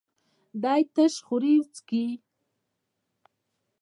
[0.63, 2.05] دی تش خوري څښي.